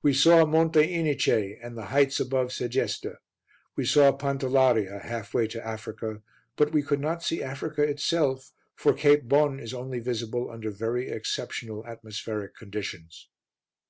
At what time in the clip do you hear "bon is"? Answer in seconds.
9.28-9.74